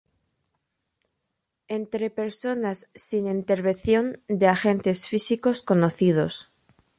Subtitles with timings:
[1.67, 4.05] entre personas sin intervención
[4.39, 6.33] de agentes físicos conocidos